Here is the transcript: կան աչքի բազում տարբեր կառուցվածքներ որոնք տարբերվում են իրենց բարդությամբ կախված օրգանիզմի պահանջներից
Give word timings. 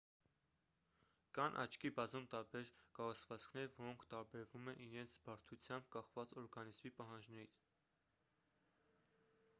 կան 1.37 1.57
աչքի 1.63 1.91
բազում 1.99 2.25
տարբեր 2.31 2.71
կառուցվածքներ 2.99 3.69
որոնք 3.75 4.07
տարբերվում 4.15 4.73
են 4.73 4.81
իրենց 4.87 5.19
բարդությամբ 5.29 5.93
կախված 5.97 6.37
օրգանիզմի 6.45 6.95
պահանջներից 7.01 7.65